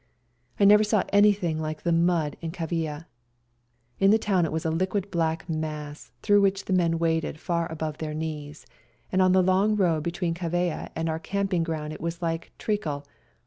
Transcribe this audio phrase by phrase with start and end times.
[0.59, 3.05] I never saw anything like the mud in Kavaia;
[3.99, 7.99] in the town it was a liquid black mass, through which men waded far above
[7.99, 8.65] their knees,
[9.11, 13.05] and on the long road between Kavaia and our camping ground it was like treacle.